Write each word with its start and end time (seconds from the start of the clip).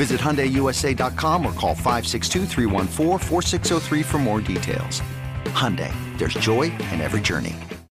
Visit 0.00 0.18
HyundaiUSA.com 0.18 1.44
or 1.44 1.52
call 1.52 1.74
562 1.74 2.46
for 4.02 4.18
more 4.18 4.40
details. 4.40 5.02
Hyundai, 5.52 5.92
there's 6.16 6.32
joy 6.32 6.72
in 6.90 7.02
every 7.02 7.20
journey. 7.20 7.54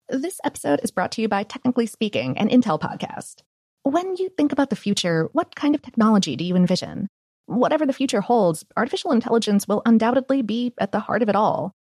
This 0.08 0.40
episode 0.42 0.80
is 0.82 0.90
brought 0.90 1.12
to 1.12 1.20
you 1.20 1.28
by 1.28 1.42
Technically 1.42 1.84
Speaking, 1.84 2.38
an 2.38 2.48
Intel 2.48 2.80
podcast. 2.80 3.42
When 3.82 4.16
you 4.16 4.30
think 4.30 4.50
about 4.50 4.70
the 4.70 4.76
future, 4.76 5.28
what 5.34 5.54
kind 5.54 5.74
of 5.74 5.82
technology 5.82 6.36
do 6.36 6.44
you 6.44 6.56
envision? 6.56 7.06
Whatever 7.44 7.84
the 7.84 7.92
future 7.92 8.22
holds, 8.22 8.64
artificial 8.78 9.12
intelligence 9.12 9.68
will 9.68 9.82
undoubtedly 9.84 10.40
be 10.40 10.72
at 10.80 10.92
the 10.92 11.00
heart 11.00 11.20
of 11.20 11.28
it 11.28 11.36
all. 11.36 11.74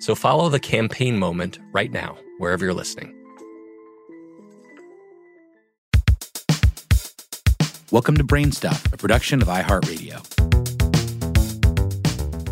So 0.00 0.14
follow 0.14 0.48
the 0.48 0.60
campaign 0.60 1.18
moment 1.18 1.58
right 1.72 1.90
now, 1.90 2.18
wherever 2.38 2.64
you're 2.64 2.74
listening. 2.74 3.14
Welcome 7.90 8.16
to 8.16 8.24
Brainstuff, 8.24 8.92
a 8.92 8.96
production 8.96 9.40
of 9.40 9.48
iHeartRadio. 9.48 10.20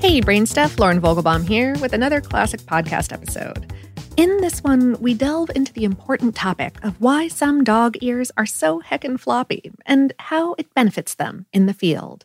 Hey, 0.01 0.21
Brainstuff, 0.21 0.79
Lauren 0.79 1.01
Vogelbaum 1.01 1.47
here 1.47 1.75
with 1.81 1.93
another 1.93 2.21
classic 2.21 2.61
podcast 2.61 3.13
episode. 3.13 3.73
In 4.17 4.41
this 4.41 4.63
one, 4.63 5.01
we 5.01 5.15
delve 5.15 5.51
into 5.55 5.73
the 5.73 5.85
important 5.85 6.37
topic 6.37 6.77
of 6.85 7.01
why 7.01 7.29
some 7.29 7.65
dog 7.65 7.97
ears 8.03 8.31
are 8.37 8.47
so 8.47 8.81
heckin' 8.81 9.19
floppy 9.19 9.73
and 9.87 10.13
how 10.19 10.55
it 10.59 10.73
benefits 10.75 11.15
them 11.15 11.47
in 11.53 11.67
the 11.67 11.75
field. 11.75 12.25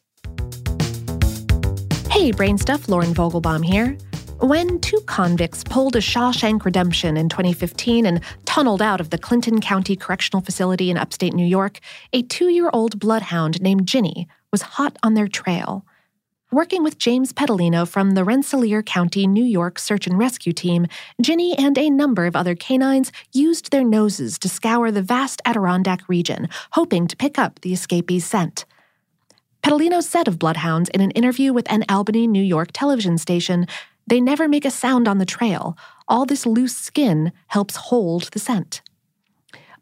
Hey, 2.11 2.31
Brainstuff, 2.31 2.87
Lauren 2.87 3.13
Vogelbaum 3.13 3.63
here. 3.63 3.97
When 4.39 4.79
two 4.81 4.99
convicts 5.07 5.63
pulled 5.63 5.95
a 5.95 5.99
Shawshank 5.99 6.63
Redemption 6.63 7.17
in 7.17 7.27
2015 7.27 8.05
and 8.05 8.21
tunneled 8.45 8.83
out 8.83 9.01
of 9.01 9.09
the 9.09 9.17
Clinton 9.17 9.59
County 9.59 9.95
Correctional 9.95 10.43
Facility 10.43 10.91
in 10.91 10.97
upstate 10.97 11.33
New 11.33 11.45
York, 11.45 11.79
a 12.13 12.21
two 12.21 12.49
year 12.49 12.69
old 12.71 12.99
bloodhound 12.99 13.59
named 13.63 13.87
Ginny 13.87 14.27
was 14.51 14.61
hot 14.61 14.95
on 15.01 15.15
their 15.15 15.27
trail. 15.27 15.87
Working 16.51 16.83
with 16.83 16.99
James 16.99 17.33
Pedalino 17.33 17.87
from 17.87 18.11
the 18.11 18.23
Rensselaer 18.23 18.83
County, 18.83 19.25
New 19.25 19.43
York 19.43 19.79
Search 19.79 20.05
and 20.05 20.19
Rescue 20.19 20.53
Team, 20.53 20.85
Ginny 21.19 21.57
and 21.57 21.75
a 21.75 21.89
number 21.89 22.27
of 22.27 22.35
other 22.35 22.53
canines 22.53 23.11
used 23.33 23.71
their 23.71 23.83
noses 23.83 24.37
to 24.37 24.47
scour 24.47 24.91
the 24.91 25.01
vast 25.01 25.41
Adirondack 25.45 26.07
region, 26.07 26.47
hoping 26.73 27.07
to 27.07 27.17
pick 27.17 27.39
up 27.39 27.59
the 27.61 27.73
escapee's 27.73 28.25
scent. 28.25 28.65
Pedalino 29.63 30.03
said 30.03 30.27
of 30.27 30.37
bloodhounds 30.37 30.89
in 30.89 31.01
an 31.01 31.11
interview 31.11 31.51
with 31.51 31.69
an 31.71 31.83
Albany, 31.89 32.27
New 32.27 32.43
York 32.43 32.69
television 32.71 33.17
station 33.17 33.65
they 34.07 34.21
never 34.21 34.47
make 34.47 34.65
a 34.65 34.71
sound 34.71 35.07
on 35.07 35.17
the 35.17 35.25
trail. 35.25 35.77
All 36.07 36.25
this 36.25 36.45
loose 36.45 36.75
skin 36.75 37.31
helps 37.47 37.75
hold 37.75 38.23
the 38.31 38.39
scent. 38.39 38.81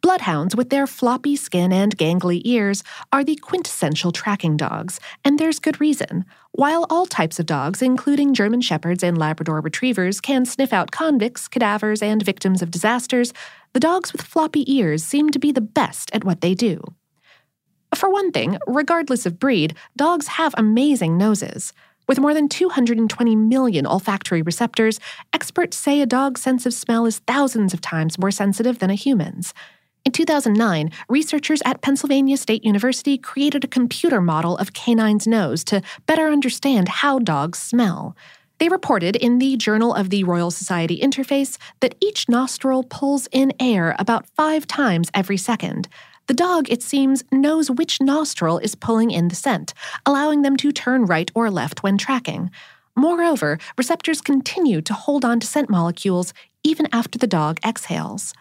Bloodhounds, 0.02 0.56
with 0.56 0.69
their 0.69 0.86
floppy 0.86 1.36
skin 1.36 1.74
and 1.74 1.97
gangly 1.97 2.41
ears, 2.46 2.84
are 3.12 3.24
the 3.24 3.38
quintessential 3.38 4.12
tracking 4.12 4.56
dogs, 4.56 5.00
and 5.24 5.40
there's 5.40 5.58
good 5.58 5.81
reason. 5.81 6.25
While 6.52 6.85
all 6.91 7.08
types 7.08 7.40
of 7.40 7.47
dogs, 7.47 7.81
including 7.81 8.35
German 8.35 8.62
Shepherds 8.62 9.03
and 9.03 9.18
Labrador 9.18 9.62
Retrievers, 9.62 10.22
can 10.22 10.46
sniff 10.46 10.72
out 10.72 10.91
convicts, 10.91 11.47
cadavers, 11.47 12.03
and 12.03 12.24
victims 12.24 12.62
of 12.62 12.69
disasters, 12.69 13.34
the 13.74 13.80
dogs 13.80 14.14
with 14.14 14.22
floppy 14.22 14.72
ears 14.72 15.03
seem 15.03 15.31
to 15.31 15.40
be 15.40 15.52
the 15.52 15.59
best 15.59 16.12
at 16.14 16.24
what 16.24 16.41
they 16.41 16.53
do. 16.53 16.84
For 17.96 18.12
one 18.12 18.31
thing, 18.31 18.59
regardless 18.68 19.25
of 19.25 19.40
breed, 19.40 19.75
dogs 19.96 20.28
have 20.28 20.53
amazing 20.56 21.18
noses. 21.18 21.74
With 22.07 22.19
more 22.19 22.33
than 22.33 22.49
220 22.49 23.35
million 23.35 23.88
olfactory 23.88 24.41
receptors, 24.41 24.99
experts 25.33 25.75
say 25.75 26.01
a 26.01 26.05
dog's 26.05 26.41
sense 26.41 26.66
of 26.66 26.73
smell 26.73 27.05
is 27.05 27.19
thousands 27.19 27.73
of 27.73 27.81
times 27.81 28.19
more 28.19 28.31
sensitive 28.31 28.79
than 28.79 28.89
a 28.89 28.95
human's. 28.95 29.53
In 30.05 30.11
2009, 30.11 30.91
researchers 31.09 31.63
at 31.66 31.81
Pennsylvania 31.81 32.37
State 32.37 32.63
University 32.63 33.17
created 33.17 33.63
a 33.63 33.67
computer 33.67 34.22
model 34.22 34.55
of 34.57 34.73
canine's 34.73 35.25
nose 35.25 35.63
to 35.63 35.81
better 36.05 36.28
understand 36.28 36.87
how 36.87 37.17
dogs 37.17 37.57
smell. 37.57 38.16
They 38.59 38.69
reported 38.69 39.16
in 39.16 39.40
the 39.40 39.58
Journal 39.58 39.96
of 39.96 40.11
the 40.11 40.23
Royal 40.23 40.51
Society 40.51 40.99
Interface 40.99 41.58
that 41.79 41.96
each 41.99 42.29
nostril 42.29 42.84
pulls 42.84 43.28
in 43.31 43.51
air 43.59 43.96
about 43.97 44.28
five 44.28 44.67
times 44.67 45.09
every 45.13 45.37
second. 45.37 45.90
The 46.27 46.33
dog, 46.33 46.72
it 46.72 46.81
seems, 46.81 47.23
knows 47.31 47.69
which 47.69 48.01
nostril 48.01 48.57
is 48.57 48.73
pulling 48.73 49.11
in 49.11 49.27
the 49.27 49.35
scent, 49.35 49.73
allowing 50.05 50.41
them 50.41 50.57
to 50.57 50.72
turn 50.72 51.05
right 51.05 51.29
or 51.35 51.51
left 51.51 51.83
when 51.83 51.97
tracking. 51.97 52.49
Moreover, 52.95 53.59
receptors 53.77 54.22
continue 54.22 54.81
to 54.81 54.93
hold 54.93 55.23
on 55.23 55.39
to 55.39 55.47
scent 55.47 55.69
molecules 55.69 56.33
even 56.63 56.87
after 56.91 57.19
the 57.19 57.27
dog 57.27 57.59
exhales. 57.66 58.33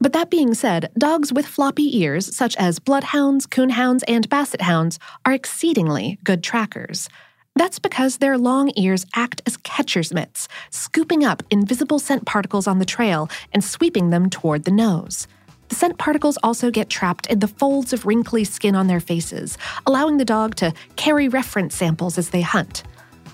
But 0.00 0.12
that 0.14 0.30
being 0.30 0.54
said, 0.54 0.90
dogs 0.98 1.32
with 1.32 1.46
floppy 1.46 1.96
ears, 2.00 2.34
such 2.34 2.56
as 2.56 2.80
bloodhounds, 2.80 3.46
coonhounds, 3.46 4.02
and 4.08 4.28
basset 4.28 4.62
hounds, 4.62 4.98
are 5.24 5.32
exceedingly 5.32 6.18
good 6.24 6.42
trackers. 6.42 7.08
That's 7.54 7.78
because 7.78 8.16
their 8.16 8.36
long 8.36 8.72
ears 8.74 9.06
act 9.14 9.42
as 9.46 9.58
catcher's 9.58 10.12
mitts, 10.12 10.48
scooping 10.70 11.22
up 11.24 11.44
invisible 11.50 12.00
scent 12.00 12.26
particles 12.26 12.66
on 12.66 12.80
the 12.80 12.84
trail 12.84 13.30
and 13.52 13.62
sweeping 13.62 14.10
them 14.10 14.28
toward 14.28 14.64
the 14.64 14.72
nose. 14.72 15.28
The 15.72 15.78
scent 15.78 15.96
particles 15.96 16.36
also 16.42 16.70
get 16.70 16.90
trapped 16.90 17.24
in 17.28 17.38
the 17.38 17.48
folds 17.48 17.94
of 17.94 18.04
wrinkly 18.04 18.44
skin 18.44 18.74
on 18.76 18.88
their 18.88 19.00
faces, 19.00 19.56
allowing 19.86 20.18
the 20.18 20.24
dog 20.26 20.54
to 20.56 20.74
carry 20.96 21.28
reference 21.28 21.74
samples 21.74 22.18
as 22.18 22.28
they 22.28 22.42
hunt. 22.42 22.82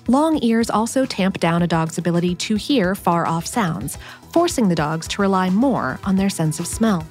Long 0.06 0.40
ears 0.40 0.70
also 0.70 1.05
tamp 1.05 1.40
down 1.40 1.62
a 1.62 1.67
dog's 1.67 1.99
ability 1.99 2.37
to 2.37 2.55
hear 2.55 2.94
far 2.94 3.26
off 3.26 3.44
sounds, 3.44 3.99
forcing 4.32 4.69
the 4.69 4.76
dogs 4.76 5.08
to 5.08 5.20
rely 5.20 5.50
more 5.50 5.99
on 6.05 6.14
their 6.14 6.31
sense 6.31 6.61
of 6.61 6.69
smell. 6.69 7.05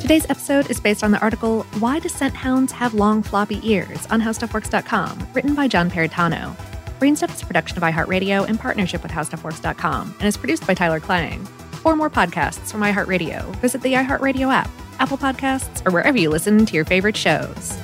Today's 0.00 0.24
episode 0.30 0.70
is 0.70 0.80
based 0.80 1.04
on 1.04 1.10
the 1.10 1.20
article 1.20 1.64
Why 1.78 1.98
Do 1.98 2.08
Scent 2.08 2.34
Hounds 2.34 2.72
Have 2.72 2.94
Long 2.94 3.22
Floppy 3.22 3.60
Ears 3.62 4.06
on 4.06 4.22
HowStuffWorks.com, 4.22 5.28
written 5.34 5.54
by 5.54 5.68
John 5.68 5.90
Perritano. 5.90 6.56
Brainstuff 7.04 7.34
is 7.34 7.42
a 7.42 7.44
production 7.44 7.76
of 7.76 7.82
iHeartRadio 7.82 8.48
in 8.48 8.56
partnership 8.56 9.02
with 9.02 9.12
HowStuffWorks.com 9.12 10.14
and 10.20 10.26
is 10.26 10.38
produced 10.38 10.66
by 10.66 10.72
Tyler 10.72 11.00
Klang. 11.00 11.44
For 11.82 11.94
more 11.94 12.08
podcasts 12.08 12.72
from 12.72 12.80
iHeartRadio, 12.80 13.54
visit 13.56 13.82
the 13.82 13.92
iHeartRadio 13.92 14.50
app, 14.50 14.70
Apple 15.00 15.18
Podcasts, 15.18 15.86
or 15.86 15.90
wherever 15.90 16.16
you 16.16 16.30
listen 16.30 16.64
to 16.64 16.74
your 16.74 16.86
favorite 16.86 17.14
shows. 17.14 17.76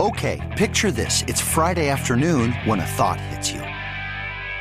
Okay, 0.00 0.54
picture 0.58 0.90
this. 0.90 1.22
It's 1.28 1.40
Friday 1.40 1.88
afternoon 1.88 2.50
when 2.64 2.80
a 2.80 2.84
thought 2.84 3.20
hits 3.20 3.52
you. 3.52 3.62